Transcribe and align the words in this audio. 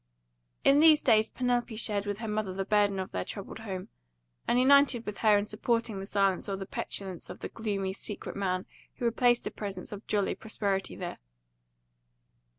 In 0.63 0.79
these 0.79 0.99
days 0.99 1.29
Penelope 1.29 1.75
shared 1.75 2.07
with 2.07 2.17
her 2.17 2.27
mother 2.27 2.55
the 2.55 2.65
burden 2.65 2.97
of 2.97 3.11
their 3.11 3.23
troubled 3.23 3.59
home, 3.59 3.89
and 4.47 4.57
united 4.59 5.05
with 5.05 5.19
her 5.19 5.37
in 5.37 5.45
supporting 5.45 5.99
the 5.99 6.07
silence 6.07 6.49
or 6.49 6.57
the 6.57 6.65
petulance 6.65 7.29
of 7.29 7.41
the 7.41 7.49
gloomy, 7.49 7.93
secret 7.93 8.35
man 8.35 8.65
who 8.95 9.05
replaced 9.05 9.43
the 9.43 9.51
presence 9.51 9.91
of 9.91 10.07
jolly 10.07 10.33
prosperity 10.33 10.95
there. 10.95 11.19